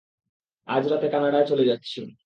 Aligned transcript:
আজ 0.67 0.83
রাতে 0.87 1.07
কানাডা 1.09 1.39
চলে 1.45 1.63
যাচ্ছি। 1.65 1.99